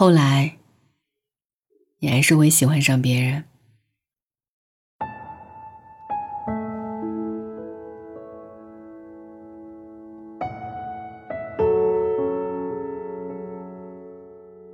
[0.00, 0.58] 后来，
[1.98, 3.42] 你还是会喜欢上别人。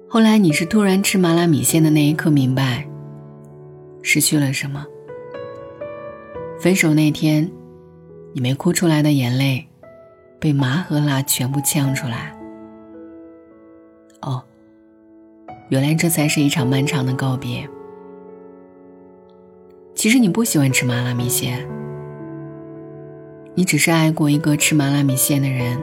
[0.06, 2.86] 后来，你是突然吃麻辣米线的那一刻明白，
[4.02, 4.84] 失去了什么。
[6.60, 7.50] 分手那天，
[8.34, 9.66] 你没哭出来的眼泪，
[10.38, 12.38] 被麻和辣全部呛出来。
[14.20, 14.44] 哦，
[15.74, 17.68] 原来这才是一场漫长的告别。
[19.92, 21.68] 其实你不喜欢吃麻辣米线，
[23.56, 25.76] 你只是爱过一个吃麻辣米线的人。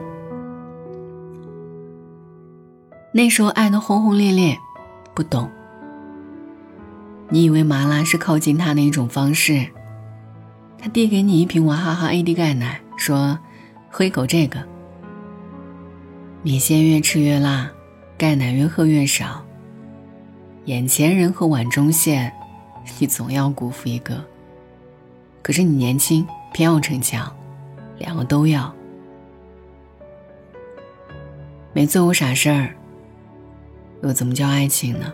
[3.12, 4.56] 那时候爱的轰轰烈烈，
[5.14, 5.50] 不懂。
[7.28, 9.66] 你以为麻辣是靠近他的一种方式。
[10.78, 13.38] 他递给你一瓶娃哈哈 AD 钙奶，说
[13.92, 14.58] ：“喝一口这个。”
[16.42, 17.70] 米线越吃越辣，
[18.16, 19.44] 钙奶越喝越少。
[20.66, 22.32] 眼前人和碗中馅，
[22.98, 24.24] 你总要辜负一个。
[25.42, 27.34] 可是你年轻，偏要逞强，
[27.98, 28.72] 两个都要。
[31.72, 32.76] 没做过傻事儿，
[34.02, 35.12] 又怎么叫爱情呢？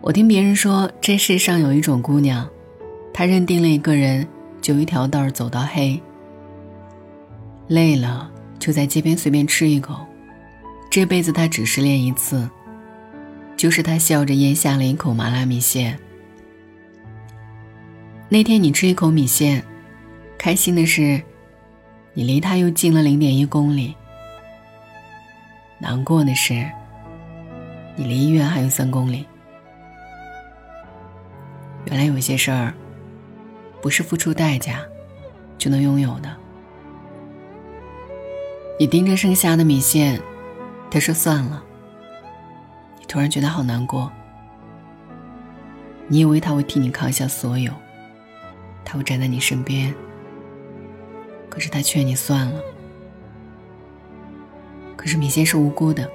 [0.00, 2.48] 我听别人说，这世上有一种姑娘。
[3.12, 4.26] 她认定了一个人，
[4.62, 6.00] 就一条道走到黑。
[7.68, 9.96] 累了就在街边随便吃一口，
[10.90, 12.48] 这辈子他只失恋一次，
[13.62, 15.96] 就是他笑着咽下了一口麻辣米线。
[18.28, 19.62] 那天你吃一口米线，
[20.36, 21.22] 开心的是，
[22.12, 23.94] 你离他又近了零点一公里；
[25.78, 26.68] 难过的是，
[27.94, 29.24] 你离医院还有三公里。
[31.84, 32.74] 原来有些事儿。
[33.80, 34.80] 不是付出代价
[35.56, 36.36] 就能拥有的。
[38.80, 40.20] 你盯着剩下的米线，
[40.90, 41.62] 他说算了。
[43.12, 44.10] 突然觉得好难过。
[46.08, 47.70] 你以为他会替你扛下所有，
[48.86, 49.94] 他会站在你身边。
[51.50, 52.58] 可是他劝你算了。
[54.96, 56.08] 可是米线是无辜的。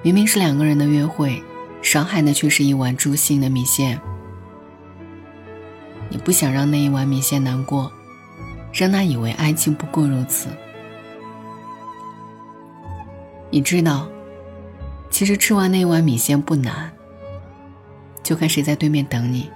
[0.00, 1.42] 明明是两个人的约会，
[1.82, 4.00] 伤害的却是一碗诛心的米线。
[6.08, 7.90] 你不想让那一碗米线难过，
[8.72, 10.48] 让他以为爱情不过如此。
[13.50, 14.06] 你知道，
[15.16, 16.92] 其实吃完那一碗米线不难，
[18.22, 19.48] 就看谁在对面等你。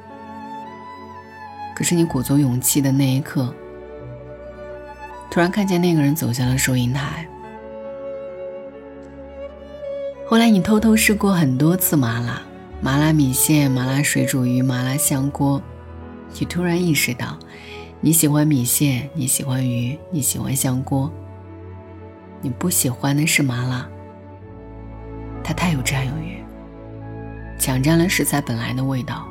[1.76, 3.54] 可是你鼓足勇气的那一刻，
[5.30, 7.28] 突然看见那个人走向了收银台。
[10.26, 12.40] 后来你偷偷试过很多次麻辣，
[12.80, 15.60] 麻辣米线、麻辣水煮鱼、麻辣香锅。
[16.38, 17.38] 你突然意识到，
[18.00, 21.12] 你喜欢米线，你喜欢鱼，你喜欢香锅。
[22.40, 23.86] 你不喜欢的是麻辣，
[25.42, 26.42] 它太有占有欲，
[27.58, 29.26] 抢占了食材本来的味道。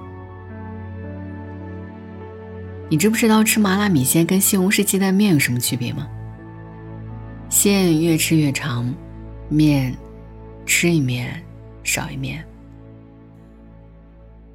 [2.89, 6.07] 你知不知道吃麻辣米线跟西红柿鸡蛋面有什么区别吗？
[7.49, 8.93] 线越吃越长，
[9.47, 9.95] 面
[10.65, 11.43] 吃一面
[11.83, 12.43] 少一面。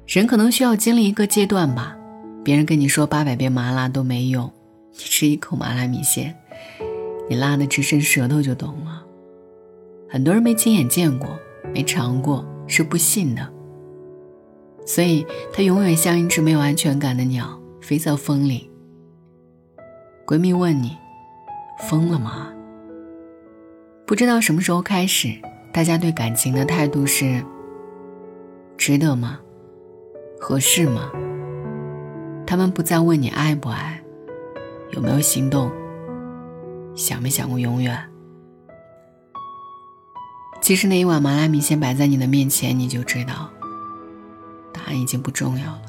[0.07, 1.95] 人可能需要经历一个阶段吧。
[2.43, 4.51] 别人跟你说八百遍麻辣都没用，
[4.91, 6.35] 你吃一口麻辣米线，
[7.27, 9.03] 你辣的直伸舌头就懂了。
[10.07, 11.39] 很多人没亲眼见过，
[11.75, 13.45] 没尝过，是不信的。
[14.85, 18.71] 所以他永远像一只没有安全感的鸟，飞在风里。
[20.25, 20.95] 闺蜜问你，
[21.89, 22.47] 疯了吗？
[24.05, 25.37] 不知道什么时候开始，
[25.73, 27.43] 大家对感情的态度是：
[28.77, 29.37] 值得吗？
[30.39, 31.11] 合适吗？
[32.47, 34.01] 他们不再问你爱不爱，
[34.91, 35.69] 有没有心动，
[36.95, 38.01] 想没想过永远。
[40.65, 43.51] 其实那一碗麻辣米线摆在你的面前，你就知道，
[44.73, 45.81] 答案已经不重要了。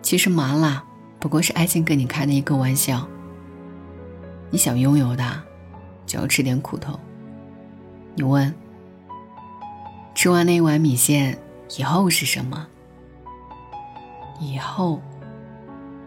[0.00, 0.82] 其实麻辣
[1.20, 3.06] 不过是爱情跟你开的一个玩笑。
[4.50, 5.42] 你想拥有的，
[6.06, 6.98] 就要吃点苦头。
[8.14, 8.54] 你问，
[10.14, 11.38] 吃完那一碗米线
[11.76, 12.66] 以后是什么？
[14.40, 15.02] 以后，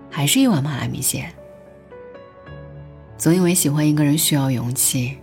[0.09, 1.31] 还是一碗麻辣米线。
[3.15, 5.19] 总以为喜欢一个人需要勇气，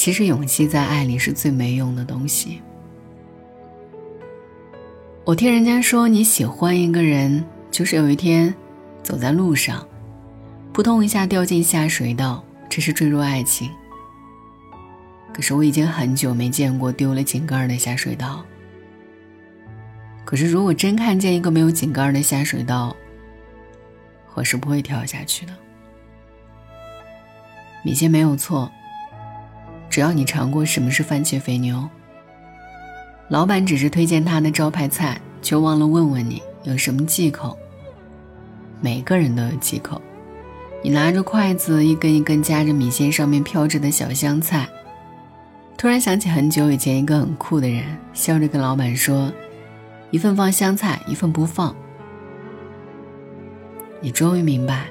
[0.00, 2.62] 其实勇气在爱里是最没用的东西。
[5.26, 8.54] 我听人家说，你喜欢一个人，就是有一天
[9.02, 9.86] 走在路上，
[10.72, 13.70] 扑通一下掉进下水道，这是坠入爱情。
[15.34, 18.42] 可是我已经很久没见过丢了井盖的下水道。
[20.24, 22.96] 可是，如果真看见一个没有井盖的下水道，
[24.32, 25.52] 我是不会跳下去的。
[27.84, 28.72] 米线没有错，
[29.90, 31.86] 只要你尝过什么是番茄肥牛，
[33.28, 37.58] 老板只是推荐他的招牌菜，却忘了问问你有什么忌口。
[38.80, 40.00] 每个人都有忌口。
[40.82, 44.66] 你拿着筷子，一根一根夹着米线上面飘着的小香菜，
[45.76, 47.84] 突然想起很久以前一个很酷的人，
[48.14, 49.30] 笑着跟老板说
[50.10, 51.74] ：“一份放香菜，一份不放。”
[54.00, 54.86] 你终于明白，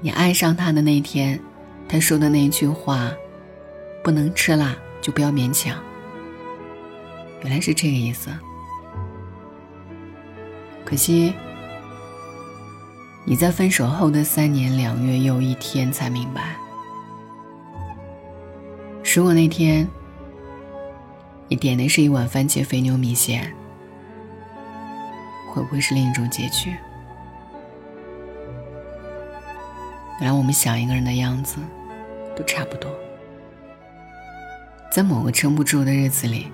[0.00, 1.38] 你爱上他的那天，
[1.88, 3.12] 他说的那句话
[4.02, 5.78] ：“不能吃辣就不要勉强。”
[7.42, 8.30] 原来是这个意思。
[10.84, 11.34] 可惜。
[13.24, 16.56] 你在分手后的三年两月又一天才明白，
[19.14, 19.88] 如果那天
[21.46, 23.54] 你点的是一碗番茄肥牛米线，
[25.52, 26.74] 会不会是另一种结局？
[30.20, 31.58] 原来我们想一个人的样子
[32.36, 32.90] 都差不多，
[34.92, 36.48] 在某个撑不住的日子里，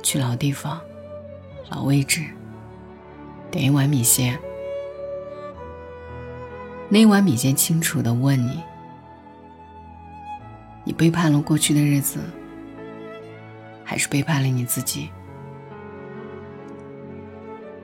[0.00, 0.80] 去老地方、
[1.68, 2.22] 老位置，
[3.50, 4.38] 点一碗米线。
[6.88, 8.62] 那一碗米线清楚的问你：
[10.84, 12.20] 你背叛了过去的日子，
[13.82, 15.10] 还是背叛了你自己？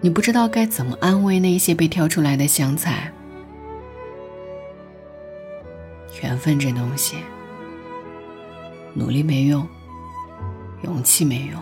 [0.00, 3.10] 你不知道该怎么安慰那些被挑出来的香菜。
[6.22, 7.16] 缘分这东西，
[8.98, 9.68] 努力没用，
[10.82, 11.60] 勇气没用。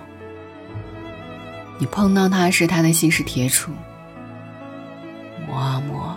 [1.80, 3.70] 你碰到他时，他的心是铁杵，
[5.44, 6.16] 磨啊磨。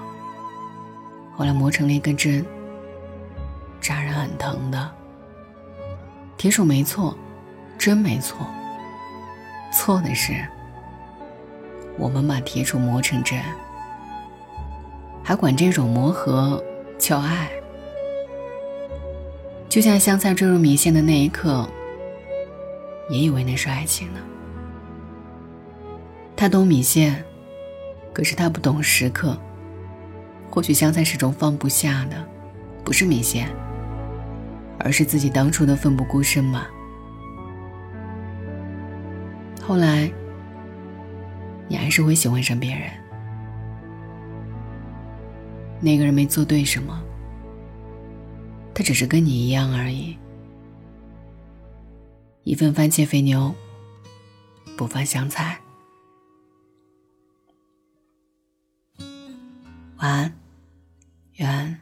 [1.36, 2.46] 后来磨成了一根针，
[3.82, 4.92] 扎人很疼的。
[6.38, 7.18] 铁杵没错，
[7.80, 8.46] 针没错，
[9.74, 10.34] 错的是
[11.98, 13.42] 我们把铁杵磨成针，
[15.24, 16.64] 还管这种磨合
[17.00, 17.50] 叫爱。
[19.70, 21.68] 就像香菜坠入米线的那一刻，
[23.10, 24.20] 也以为那是爱情呢。
[26.36, 27.24] 他懂米线，
[28.14, 29.38] 可是他不懂时刻。
[30.50, 32.16] 或许香菜始终放不下的，
[32.84, 33.50] 不是米线，
[34.80, 36.68] 而是自己当初的奋不顾身吧。
[39.62, 40.10] 后来，
[41.68, 42.90] 你还是会喜欢上别人。
[45.80, 47.00] 那个人没做对什么，
[48.78, 50.16] 他只是跟你一样而已。
[52.44, 53.52] 一份番茄肥牛，
[54.78, 55.60] 不放香菜。
[59.98, 60.32] 晚安，
[61.38, 61.80] 愿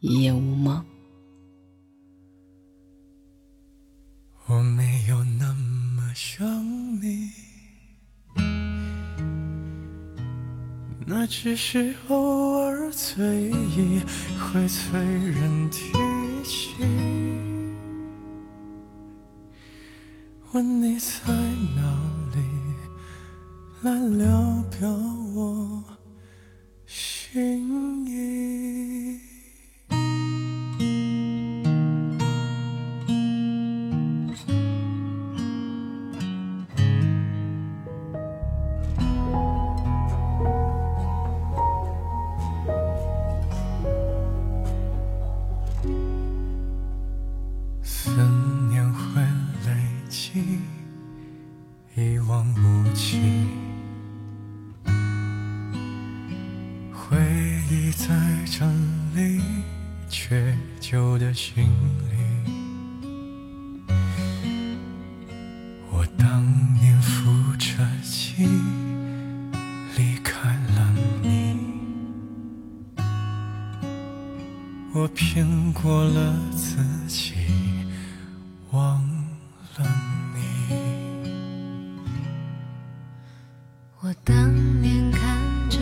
[0.00, 0.84] 一夜无梦。
[4.44, 6.46] 我没有那么想
[7.00, 7.30] 你，
[11.06, 14.02] 那只是偶尔醉意
[14.38, 15.90] 会催人提
[20.52, 21.10] 问你在
[21.76, 21.80] 哪
[22.34, 22.38] 里，
[23.82, 24.88] 来聊表
[25.34, 25.84] 我。
[26.86, 28.15] 心意。
[75.16, 76.76] 骗过了自
[77.08, 77.32] 己，
[78.70, 79.02] 忘
[79.78, 79.86] 了
[80.34, 81.30] 你。
[84.00, 84.36] 我当
[84.82, 85.78] 年看着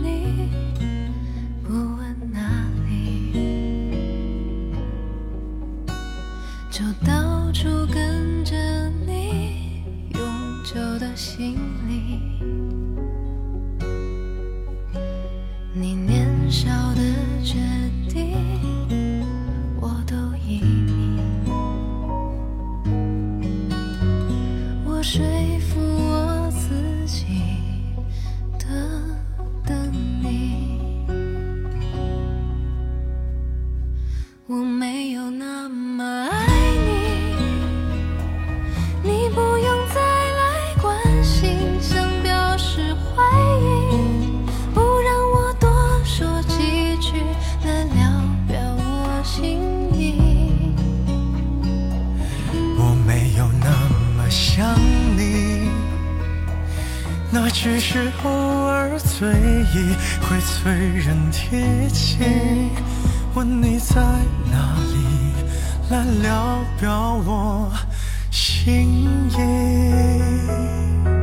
[0.00, 0.48] 你，
[1.64, 2.38] 不问哪
[2.88, 3.32] 里，
[6.70, 8.54] 就到处跟着
[9.04, 10.22] 你，永
[10.64, 12.20] 久的行李。
[15.74, 17.02] 你年少的
[17.42, 17.56] 决
[18.08, 18.45] 定。
[57.50, 59.28] 只是偶尔醉
[59.74, 62.18] 意，会催人提起，
[63.34, 64.00] 问你在
[64.50, 65.32] 哪里，
[65.90, 67.72] 来聊表我
[68.30, 71.15] 心意。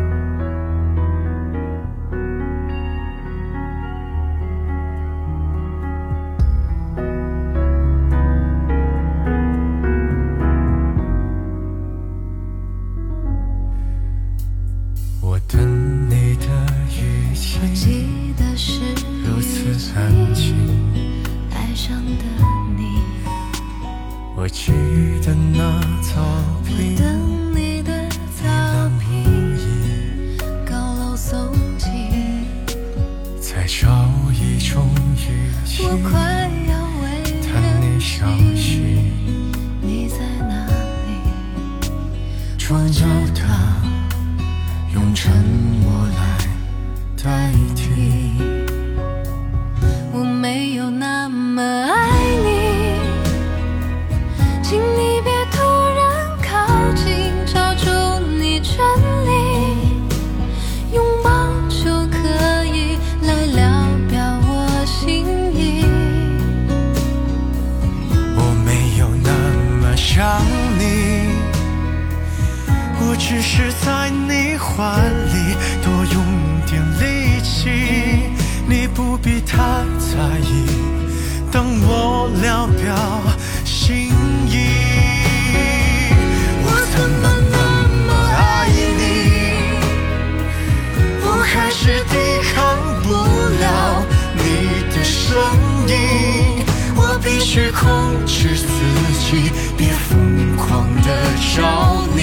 [73.36, 75.02] 只是在你怀
[75.34, 76.24] 里多用
[76.68, 78.30] 点力气，
[78.68, 79.58] 你不必太
[79.98, 80.68] 在意，
[81.52, 82.96] 当我聊表
[83.66, 84.12] 心
[84.48, 84.54] 意。
[86.62, 87.58] 我怎么那
[88.06, 89.02] 么爱你？
[91.24, 92.14] 我还是抵
[92.54, 93.10] 抗不
[93.60, 93.66] 了
[94.38, 94.46] 你
[94.96, 95.34] 的声
[95.88, 95.92] 音，
[96.96, 98.68] 我必须控制自
[99.26, 101.08] 己，别疯狂的
[101.58, 102.22] 找你